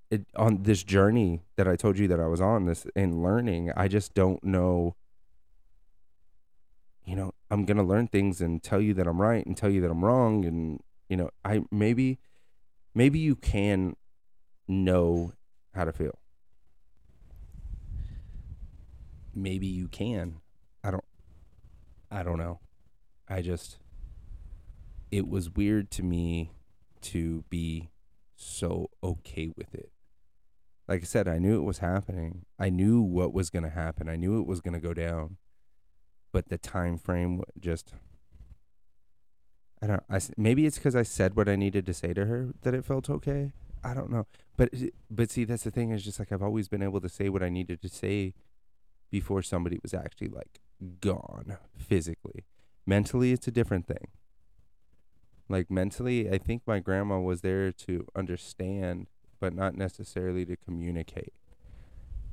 it 0.09 0.25
on 0.35 0.63
this 0.63 0.83
journey 0.83 1.43
that 1.55 1.67
I 1.67 1.75
told 1.75 1.97
you 1.97 2.07
that 2.07 2.19
I 2.19 2.27
was 2.27 2.41
on 2.41 2.65
this 2.65 2.85
in 2.95 3.21
learning, 3.21 3.71
I 3.75 3.87
just 3.87 4.13
don't 4.13 4.43
know 4.43 4.95
you 7.07 7.15
know, 7.15 7.33
I'm 7.49 7.65
to 7.65 7.83
learn 7.83 8.07
things 8.07 8.41
and 8.41 8.61
tell 8.61 8.81
you 8.81 8.93
that 8.95 9.07
I'm 9.07 9.21
right 9.21 9.45
and 9.45 9.55
tell 9.55 9.69
you 9.69 9.79
that 9.79 9.89
I'm 9.89 10.03
wrong 10.03 10.43
and 10.43 10.83
you 11.07 11.15
know, 11.15 11.29
I 11.43 11.61
maybe 11.71 12.19
maybe 12.93 13.17
you 13.17 13.35
can 13.35 13.95
know 14.67 15.31
how 15.73 15.85
to 15.85 15.93
feel. 15.93 16.19
Maybe 19.33 19.67
you 19.67 19.87
can. 19.87 20.41
I 20.83 20.91
don't 20.91 21.05
I 22.11 22.23
don't 22.23 22.37
know. 22.37 22.59
I 23.29 23.41
just 23.41 23.79
it 25.09 25.29
was 25.29 25.49
weird 25.49 25.89
to 25.91 26.03
me 26.03 26.51
to 27.03 27.45
be 27.49 27.89
so 28.35 28.89
okay 29.01 29.49
with 29.55 29.73
it. 29.73 29.91
Like 30.87 31.01
I 31.01 31.05
said, 31.05 31.27
I 31.27 31.37
knew 31.37 31.59
it 31.59 31.65
was 31.65 31.79
happening. 31.79 32.45
I 32.57 32.69
knew 32.69 33.01
what 33.01 33.33
was 33.33 33.49
going 33.49 33.63
to 33.63 33.69
happen. 33.69 34.07
I 34.07 34.15
knew 34.15 34.39
it 34.39 34.47
was 34.47 34.61
going 34.61 34.73
to 34.73 34.79
go 34.79 34.93
down. 34.93 35.37
But 36.31 36.49
the 36.49 36.57
time 36.57 36.97
frame 36.97 37.41
just 37.59 37.93
I 39.81 39.87
don't 39.87 40.03
I 40.09 40.19
maybe 40.37 40.65
it's 40.65 40.79
cuz 40.79 40.95
I 40.95 41.03
said 41.03 41.35
what 41.35 41.47
I 41.47 41.55
needed 41.55 41.85
to 41.85 41.93
say 41.93 42.13
to 42.13 42.25
her 42.25 42.53
that 42.61 42.73
it 42.73 42.85
felt 42.85 43.09
okay. 43.09 43.53
I 43.83 43.93
don't 43.93 44.11
know. 44.11 44.27
But 44.55 44.73
but 45.09 45.31
see 45.31 45.45
that's 45.45 45.63
the 45.63 45.71
thing 45.71 45.91
is 45.91 46.03
just 46.03 46.19
like 46.19 46.31
I've 46.31 46.43
always 46.43 46.67
been 46.67 46.83
able 46.83 47.01
to 47.01 47.09
say 47.09 47.29
what 47.29 47.43
I 47.43 47.49
needed 47.49 47.81
to 47.81 47.89
say 47.89 48.33
before 49.09 49.41
somebody 49.41 49.79
was 49.81 49.93
actually 49.93 50.29
like 50.29 50.59
gone 50.99 51.57
physically 51.75 52.45
mentally 52.85 53.31
it's 53.31 53.47
a 53.47 53.51
different 53.51 53.87
thing 53.87 54.07
like 55.49 55.71
mentally 55.71 56.29
i 56.29 56.37
think 56.37 56.61
my 56.65 56.79
grandma 56.79 57.19
was 57.19 57.41
there 57.41 57.71
to 57.71 58.05
understand 58.15 59.07
but 59.39 59.53
not 59.53 59.75
necessarily 59.75 60.45
to 60.45 60.55
communicate. 60.55 61.33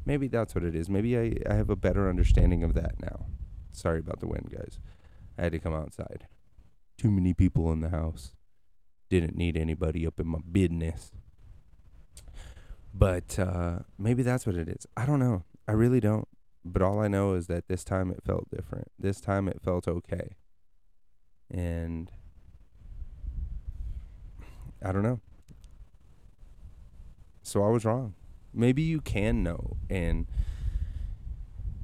Maybe 0.04 0.28
that's 0.28 0.54
what 0.54 0.64
it 0.64 0.74
is. 0.74 0.88
Maybe 0.88 1.16
i, 1.18 1.34
I 1.48 1.54
have 1.54 1.70
a 1.70 1.76
better 1.76 2.08
understanding 2.08 2.62
of 2.62 2.74
that 2.74 3.00
now. 3.00 3.26
Sorry 3.72 3.98
about 3.98 4.20
the 4.20 4.28
wind 4.28 4.50
guys. 4.50 4.78
I 5.38 5.42
had 5.42 5.52
to 5.52 5.58
come 5.58 5.74
outside. 5.74 6.26
Too 6.98 7.10
many 7.10 7.34
people 7.34 7.72
in 7.72 7.80
the 7.80 7.88
house. 7.88 8.34
Didn't 9.08 9.36
need 9.36 9.56
anybody 9.56 10.06
up 10.06 10.20
in 10.20 10.26
my 10.28 10.38
business. 10.50 11.10
But 12.92 13.38
uh, 13.38 13.80
maybe 13.98 14.22
that's 14.22 14.46
what 14.46 14.56
it 14.56 14.68
is. 14.68 14.86
I 14.96 15.04
don't 15.04 15.18
know. 15.18 15.44
I 15.66 15.72
really 15.72 16.00
don't. 16.00 16.28
But 16.64 16.80
all 16.80 17.00
I 17.00 17.08
know 17.08 17.34
is 17.34 17.48
that 17.48 17.68
this 17.68 17.84
time 17.84 18.10
it 18.10 18.22
felt 18.24 18.48
different. 18.50 18.88
This 18.98 19.20
time 19.20 19.48
it 19.48 19.60
felt 19.62 19.88
okay. 19.88 20.36
And 21.50 22.10
I 24.82 24.92
don't 24.92 25.02
know. 25.02 25.20
So 27.44 27.62
I 27.62 27.68
was 27.68 27.84
wrong. 27.84 28.14
Maybe 28.52 28.82
you 28.82 29.00
can 29.00 29.42
know 29.42 29.76
and 29.90 30.26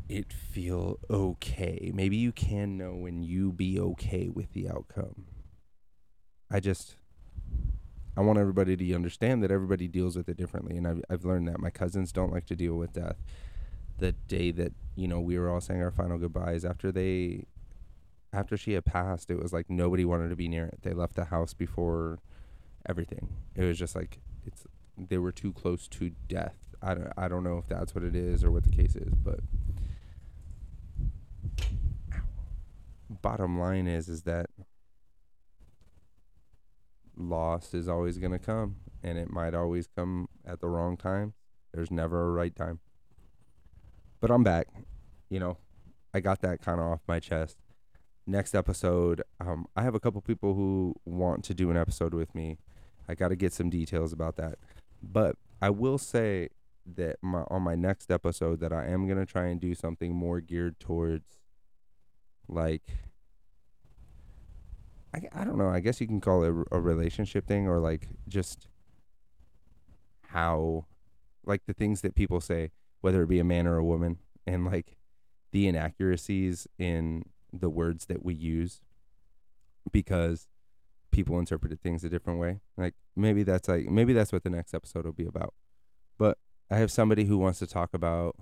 it 0.08 0.32
feel 0.32 0.98
okay. 1.08 1.92
Maybe 1.94 2.16
you 2.16 2.32
can 2.32 2.78
know 2.78 2.94
when 2.94 3.22
you 3.22 3.52
be 3.52 3.78
okay 3.78 4.28
with 4.28 4.52
the 4.54 4.68
outcome. 4.68 5.26
I 6.50 6.60
just 6.60 6.96
I 8.16 8.22
want 8.22 8.38
everybody 8.38 8.74
to 8.74 8.94
understand 8.94 9.42
that 9.42 9.50
everybody 9.50 9.86
deals 9.86 10.16
with 10.16 10.28
it 10.28 10.36
differently 10.36 10.76
and 10.76 10.88
I've 10.88 11.02
I've 11.10 11.24
learned 11.24 11.46
that 11.48 11.60
my 11.60 11.70
cousins 11.70 12.10
don't 12.10 12.32
like 12.32 12.46
to 12.46 12.56
deal 12.56 12.74
with 12.74 12.94
death 12.94 13.16
the 13.98 14.12
day 14.12 14.50
that 14.52 14.72
you 14.96 15.06
know 15.06 15.20
we 15.20 15.38
were 15.38 15.50
all 15.50 15.60
saying 15.60 15.82
our 15.82 15.90
final 15.90 16.18
goodbyes 16.18 16.64
after 16.64 16.90
they 16.90 17.44
after 18.32 18.56
she 18.56 18.72
had 18.72 18.84
passed 18.84 19.30
it 19.30 19.40
was 19.40 19.52
like 19.52 19.68
nobody 19.68 20.04
wanted 20.04 20.30
to 20.30 20.36
be 20.36 20.48
near 20.48 20.64
it 20.66 20.80
they 20.82 20.92
left 20.92 21.14
the 21.14 21.26
house 21.26 21.52
before 21.52 22.18
everything 22.88 23.28
it 23.54 23.62
was 23.62 23.78
just 23.78 23.94
like 23.94 24.18
it's 24.44 24.64
they 25.08 25.18
were 25.18 25.32
too 25.32 25.52
close 25.52 25.88
to 25.88 26.10
death 26.28 26.74
i 26.82 26.94
don't, 26.94 27.12
I 27.16 27.28
don't 27.28 27.44
know 27.44 27.58
if 27.58 27.68
that's 27.68 27.94
what 27.94 28.04
it 28.04 28.14
is 28.14 28.44
or 28.44 28.50
what 28.50 28.64
the 28.64 28.70
case 28.70 28.96
is 28.96 29.14
but 29.14 29.40
bottom 33.22 33.58
line 33.58 33.86
is 33.86 34.08
is 34.08 34.22
that 34.22 34.46
loss 37.16 37.74
is 37.74 37.88
always 37.88 38.18
going 38.18 38.32
to 38.32 38.38
come 38.38 38.76
and 39.02 39.18
it 39.18 39.30
might 39.30 39.54
always 39.54 39.86
come 39.86 40.28
at 40.44 40.60
the 40.60 40.68
wrong 40.68 40.96
time. 40.96 41.34
There's 41.72 41.90
never 41.90 42.26
a 42.26 42.30
right 42.30 42.54
time. 42.54 42.80
But 44.20 44.30
I'm 44.30 44.42
back. 44.42 44.66
You 45.28 45.40
know, 45.40 45.58
I 46.12 46.20
got 46.20 46.40
that 46.42 46.60
kind 46.60 46.80
of 46.80 46.86
off 46.86 47.00
my 47.06 47.20
chest. 47.20 47.56
Next 48.26 48.54
episode, 48.54 49.22
um, 49.40 49.66
I 49.74 49.82
have 49.82 49.94
a 49.94 50.00
couple 50.00 50.20
people 50.20 50.54
who 50.54 50.94
want 51.04 51.44
to 51.44 51.54
do 51.54 51.70
an 51.70 51.76
episode 51.76 52.14
with 52.14 52.34
me. 52.34 52.58
I 53.08 53.14
got 53.14 53.28
to 53.28 53.36
get 53.36 53.52
some 53.52 53.70
details 53.70 54.12
about 54.12 54.36
that. 54.36 54.58
But 55.02 55.36
I 55.60 55.70
will 55.70 55.98
say 55.98 56.50
that 56.96 57.16
my 57.22 57.42
on 57.48 57.62
my 57.62 57.74
next 57.74 58.10
episode 58.10 58.60
that 58.60 58.72
I 58.72 58.86
am 58.86 59.06
to 59.18 59.26
try 59.26 59.46
and 59.46 59.60
do 59.60 59.74
something 59.74 60.14
more 60.14 60.40
geared 60.40 60.80
towards 60.80 61.38
like 62.48 62.82
I, 65.14 65.20
I 65.32 65.44
don't 65.44 65.58
know. 65.58 65.68
I 65.68 65.80
guess 65.80 66.00
you 66.00 66.06
can 66.06 66.20
call 66.20 66.44
it 66.44 66.50
a, 66.50 66.76
a 66.76 66.80
relationship 66.80 67.46
thing 67.46 67.68
or 67.68 67.78
like 67.78 68.08
just 68.28 68.68
how 70.28 70.86
like 71.44 71.66
the 71.66 71.72
things 71.72 72.00
that 72.02 72.14
people 72.14 72.40
say 72.40 72.70
whether 73.00 73.22
it 73.22 73.28
be 73.28 73.40
a 73.40 73.44
man 73.44 73.66
or 73.66 73.76
a 73.76 73.84
woman 73.84 74.18
and 74.46 74.64
like 74.66 74.96
the 75.52 75.66
inaccuracies 75.66 76.68
in 76.78 77.24
the 77.52 77.70
words 77.70 78.06
that 78.06 78.24
we 78.24 78.34
use 78.34 78.80
because 79.90 80.46
people 81.10 81.38
interpreted 81.38 81.80
things 81.80 82.04
a 82.04 82.08
different 82.08 82.38
way. 82.38 82.60
Like 82.76 82.94
maybe 83.16 83.42
that's 83.42 83.68
like 83.68 83.86
maybe 83.86 84.12
that's 84.12 84.32
what 84.32 84.44
the 84.44 84.50
next 84.50 84.74
episode 84.74 85.04
will 85.04 85.12
be 85.12 85.26
about. 85.26 85.54
But 86.18 86.38
I 86.70 86.76
have 86.76 86.90
somebody 86.90 87.24
who 87.24 87.38
wants 87.38 87.58
to 87.60 87.66
talk 87.66 87.94
about 87.94 88.36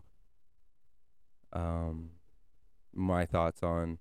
um 1.53 2.11
my 2.95 3.25
thoughts 3.25 3.63
on 3.63 3.99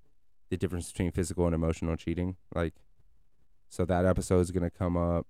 the 0.50 0.58
difference 0.58 0.92
between 0.92 1.12
physical 1.12 1.46
and 1.46 1.56
emotional 1.56 1.96
cheating. 1.96 2.36
Like 2.54 2.76
so 3.70 3.86
that 3.86 4.06
episode 4.06 4.40
is 4.40 4.52
going 4.52 4.64
to 4.64 4.70
come 4.70 4.96
up. 4.96 5.28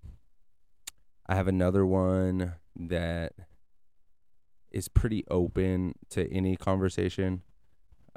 I 1.28 1.36
have 1.36 1.48
another 1.48 1.86
one 1.86 2.54
that 2.76 3.34
is 4.72 4.88
pretty 4.88 5.26
open 5.30 5.96
to 6.10 6.32
any 6.32 6.56
conversation. 6.56 7.44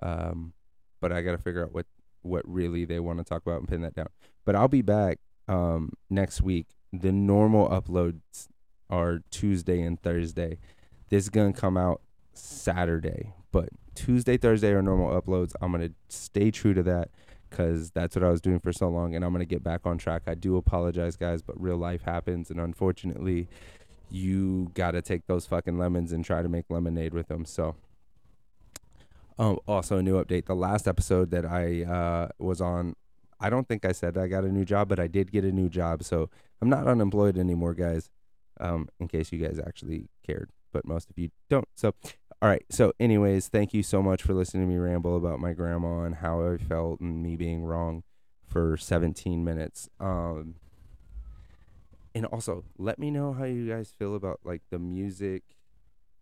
Um 0.03 0.55
but 1.01 1.13
I 1.13 1.23
got 1.23 1.33
to 1.33 1.39
figure 1.39 1.65
out 1.65 1.73
what 1.73 1.87
what 2.23 2.43
really 2.47 2.85
they 2.85 3.01
want 3.01 3.19
to 3.19 3.25
talk 3.25 3.43
about 3.43 3.61
and 3.61 3.69
pin 3.69 3.83
that 3.83 3.95
down. 3.95 4.09
But 4.45 4.57
I'll 4.57 4.69
be 4.69 4.83
back 4.83 5.19
um 5.49 5.93
next 6.09 6.43
week. 6.43 6.67
The 6.93 7.13
normal 7.13 7.69
uploads 7.69 8.49
are 8.89 9.21
Tuesday 9.31 9.81
and 9.83 10.01
Thursday. 10.01 10.59
This 11.09 11.25
is 11.25 11.31
gonna 11.31 11.53
come 11.53 11.77
out 11.77 12.03
Saturday, 12.33 13.35
but 13.53 13.69
Tuesday, 13.95 14.37
Thursday 14.37 14.71
are 14.73 14.83
normal 14.83 15.21
uploads. 15.21 15.53
I'm 15.61 15.73
gonna 15.73 15.91
stay 16.09 16.51
true 16.51 16.75
to 16.75 16.83
that 16.85 17.11
because 17.49 17.91
that's 17.91 18.15
what 18.15 18.25
I 18.25 18.31
was 18.31 18.41
doing 18.41 18.61
for 18.61 18.73
so 18.73 18.89
long, 18.89 19.15
and 19.15 19.25
I'm 19.25 19.33
gonna 19.33 19.45
get 19.45 19.63
back 19.63 19.83
on 19.85 19.99
track. 19.99 20.23
I 20.27 20.35
do 20.35 20.57
apologize, 20.57 21.17
guys, 21.17 21.43
but 21.43 21.61
real 21.61 21.77
life 21.77 22.03
happens, 22.03 22.51
and 22.51 22.61
unfortunately, 22.61 23.49
you 24.09 24.71
gotta 24.75 25.03
take 25.03 25.27
those 25.27 25.47
fucking 25.47 25.79
lemons 25.79 26.13
and 26.13 26.25
try 26.25 26.43
to 26.43 26.49
make 26.49 26.67
lemonade 26.69 27.15
with 27.15 27.29
them. 27.29 27.45
So. 27.45 27.77
Um, 29.39 29.59
also 29.67 29.97
a 29.97 30.03
new 30.03 30.23
update. 30.23 30.45
The 30.45 30.55
last 30.55 30.87
episode 30.87 31.31
that 31.31 31.47
I 31.47 31.83
uh, 31.85 32.29
was 32.39 32.61
on, 32.61 32.95
I 33.41 33.51
don't 33.51 33.67
think 33.67 33.85
I 33.85 33.93
said 33.93 34.19
I 34.19 34.29
got 34.29 34.45
a 34.45 34.53
new 34.53 34.65
job, 34.65 34.89
but 34.89 35.01
I 35.01 35.07
did 35.07 35.33
get 35.33 35.45
a 35.45 35.53
new 35.53 35.69
job. 35.69 36.03
So 36.05 36.29
I'm 36.61 36.69
not 36.69 36.87
unemployed 36.87 37.39
anymore, 37.39 37.75
guys. 37.75 38.11
Um, 38.61 38.89
in 38.99 39.09
case 39.09 39.33
you 39.33 39.39
guys 39.39 39.59
actually 39.59 40.11
cared, 40.23 40.51
but 40.71 40.85
most 40.85 41.09
of 41.09 41.19
you 41.19 41.31
don't. 41.49 41.67
So, 41.77 41.95
all 42.43 42.49
right. 42.49 42.65
So, 42.69 42.93
anyways, 43.01 43.49
thank 43.49 43.73
you 43.73 43.83
so 43.83 44.03
much 44.03 44.23
for 44.23 44.35
listening 44.35 44.65
to 44.65 44.69
me 44.69 44.79
ramble 44.79 45.17
about 45.17 45.41
my 45.41 45.55
grandma 45.55 46.03
and 46.03 46.17
how 46.17 46.47
I 46.47 46.59
felt 46.59 47.01
and 47.01 47.23
me 47.23 47.37
being 47.37 47.65
wrong 47.65 48.03
for 48.47 48.77
17 48.77 49.43
minutes. 49.43 49.89
Um, 49.99 50.57
and 52.15 52.27
also, 52.27 52.65
let 52.77 52.99
me 52.99 53.11
know 53.11 53.33
how 53.33 53.45
you 53.45 53.67
guys 53.67 53.95
feel 53.99 54.15
about 54.15 54.41
like 54.45 54.61
the 54.69 54.79
music 54.79 55.43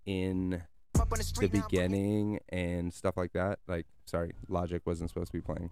in 0.07 0.63
the 0.95 1.49
beginning 1.49 2.39
and 2.51 2.93
stuff 2.93 3.17
like 3.17 3.33
that. 3.33 3.59
Like, 3.67 3.87
sorry, 4.05 4.33
Logic 4.49 4.83
wasn't 4.85 5.11
supposed 5.11 5.33
to 5.33 5.39
be 5.39 5.43
playing. 5.43 5.71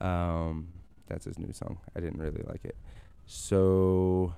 Um, 0.00 0.68
that's 1.08 1.24
his 1.24 1.38
new 1.38 1.52
song. 1.52 1.78
I 1.96 2.00
didn't 2.00 2.20
really 2.20 2.42
like 2.46 2.64
it. 2.64 2.76
So, 3.26 4.34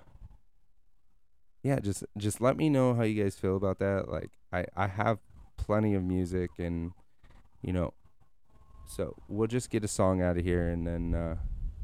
yeah, 1.62 1.78
just 1.80 2.04
just 2.16 2.40
let 2.40 2.56
me 2.56 2.68
know 2.68 2.94
how 2.94 3.02
you 3.02 3.22
guys 3.22 3.36
feel 3.36 3.56
about 3.56 3.78
that. 3.78 4.08
Like, 4.08 4.30
I 4.52 4.66
I 4.76 4.86
have 4.88 5.18
plenty 5.56 5.94
of 5.94 6.02
music, 6.02 6.50
and 6.58 6.92
you 7.62 7.72
know, 7.72 7.92
so 8.86 9.14
we'll 9.28 9.48
just 9.48 9.70
get 9.70 9.84
a 9.84 9.88
song 9.88 10.22
out 10.22 10.36
of 10.36 10.44
here, 10.44 10.68
and 10.68 10.86
then 10.86 11.14
uh, 11.14 11.36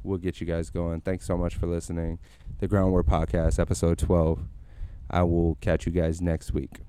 we'll 0.03 0.19
get 0.19 0.41
you 0.41 0.47
guys 0.47 0.71
going. 0.71 1.01
Thanks 1.01 1.27
so 1.27 1.37
much 1.37 1.55
for 1.55 1.67
listening. 1.67 2.19
The 2.59 2.69
Groundwork 2.69 3.07
Podcast, 3.07 3.59
episode 3.59 3.99
twelve. 3.99 4.41
I 5.11 5.23
will 5.23 5.57
catch 5.61 5.87
you 5.87 5.93
guys 5.93 6.21
next 6.21 6.53
week. 6.53 6.81